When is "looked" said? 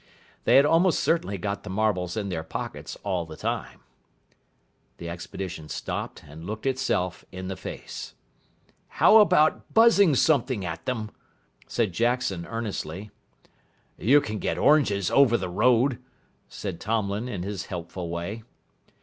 6.43-6.65